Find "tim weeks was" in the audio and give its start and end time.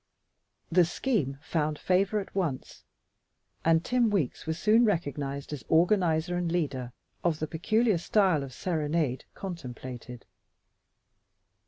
3.85-4.57